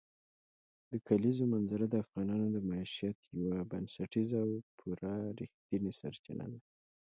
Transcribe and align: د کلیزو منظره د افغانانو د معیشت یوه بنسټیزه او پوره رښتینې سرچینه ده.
د 0.91 0.93
کلیزو 1.07 1.43
منظره 1.53 1.85
د 1.89 1.95
افغانانو 2.03 2.47
د 2.51 2.57
معیشت 2.69 3.17
یوه 3.41 3.59
بنسټیزه 3.71 4.37
او 4.45 4.51
پوره 4.77 5.13
رښتینې 5.39 5.91
سرچینه 5.99 6.45
ده. 6.51 6.59